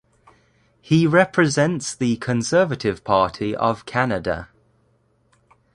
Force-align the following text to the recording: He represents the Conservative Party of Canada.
He 0.81 1.05
represents 1.05 1.93
the 1.93 2.15
Conservative 2.15 3.03
Party 3.03 3.55
of 3.55 3.85
Canada. 3.85 4.49